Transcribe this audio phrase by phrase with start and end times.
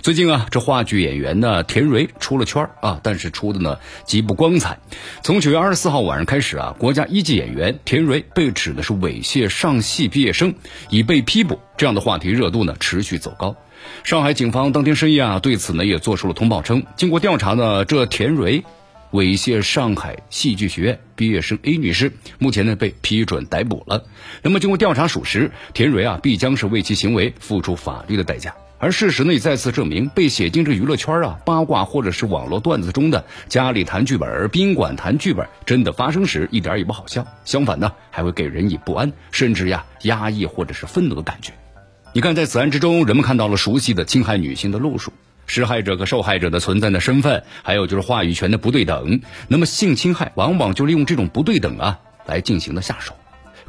[0.00, 4.78] 最近啊，这话剧演员呢田蕊出了圈啊，但是出的呢极不光彩。
[5.22, 10.54] 从九月二十四号晚上开始啊，国家一级演员田蕊被指的是猥亵上戏毕业生，
[10.90, 13.56] 已被批捕，这样的话题热度呢持续走高。
[14.04, 18.64] 上海警方当天深夜啊，对此呢也做出了通报，称经过调查呢，这田蕊
[19.12, 24.04] 猥亵上海戏剧学院毕业生 A 女士，目前呢被批准逮捕了。
[24.42, 28.54] 那么经过调查属实，田蕊啊必将是为其行为付出法律的代价。
[28.78, 37.26] 而事实呢，也再次证明，被写进这娱乐圈啊八卦或者是网络段子中的家里谈剧本、宾馆谈剧本，真的发生时一点也不好笑。
[37.46, 41.52] 相反呢，还会给人以不安，甚至呀压抑或者是愤怒的感觉。
[42.12, 45.10] 你看，在此案之中，人们看到了熟悉的侵害女性的路数，
[45.46, 49.22] 施害者和受害者的存在的身份，还有就是话语权的不对等。
[49.48, 53.14] 那么性侵害往往就利用这种不对等啊来进行的下手。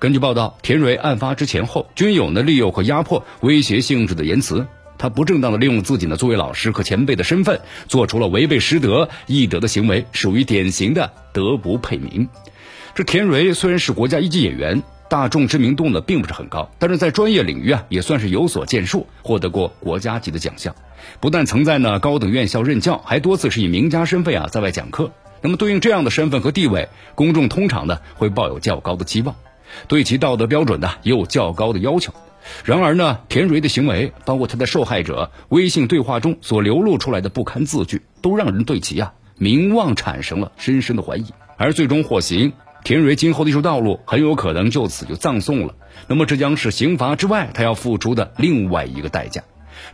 [0.00, 4.66] 根据报道，田蕊案发之前后均有呢利诱和压迫、威胁性质的言辞。
[4.98, 12.28] 他不正当的利用自己呢作为老师和前辈的身份，做出了违背师德义德的行为，属于典型的德不配名。
[12.94, 20.74] 这田蕊虽然是国家一级演员，大众知名度呢并不是很高，但是在专业领域啊也算是有所建树，获得过国家级的奖项。
[21.20, 25.12] 不但曾在呢高等院校任教，还多次是以名家身份啊在外讲课。
[25.42, 29.36] 那么对应这样的身份和地位，公众通常呢会抱有较高的期望，
[29.86, 32.14] 对其道德标准呢也有较高的要求。
[32.64, 41.26] 然而呢，田蕊的行为，包括他的受害者微信对话中所流露出来的不堪字句，都让人对其啊名望产生了深深的怀疑。
[41.56, 42.52] 而最终获刑，
[42.84, 45.74] 田蕊今后的艺术道路很有可能就此就葬送了。
[46.06, 49.42] 那么这将是刑罚之外他要付出的另外一个代价。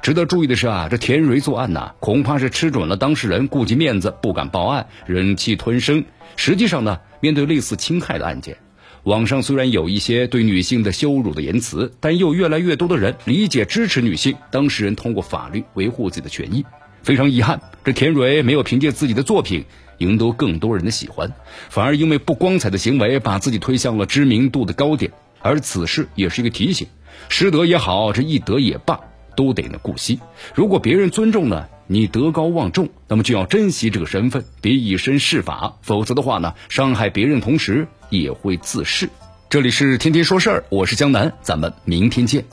[0.00, 6.04] 值得注意的是啊，这田蕊作案呢，恐怕是吃准了当事人顾及面子不敢报案，忍气吞声。
[6.36, 8.58] 实际上呢，面对类似侵害的案件。
[9.04, 16.64] 网上虽然有一些对女性的羞辱的言辞，但又越来越多的人理解支持女性，当事人通过法律维护自己的权益。
[17.02, 19.64] 非常遗憾，这田蕊没有凭借自己的作品
[19.98, 21.32] 赢得更多人的喜欢，
[21.68, 25.10] 反而因为不光彩的行为把自己推向了知名度的高点。
[25.40, 26.86] 而此事也是一个提醒：
[27.28, 29.00] 师德也好，这义德也罢，
[29.34, 30.20] 都得呢顾惜。
[30.54, 37.88] 如果别人尊重呢你德高望重，那么就要珍惜这个身份，别以身试法，否则的话呢，伤害别人同时。
[38.12, 39.08] 也会自噬。
[39.48, 42.44] 这里是天天说事儿，我是江南，咱们明天见。